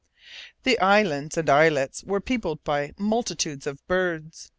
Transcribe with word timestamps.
The 0.63 0.79
islands 0.79 1.37
and 1.37 1.47
islets 1.47 2.03
were 2.03 2.19
peopled 2.19 2.63
by 2.63 2.93
multitudes 2.97 3.67
of 3.67 3.85
birds. 3.87 4.49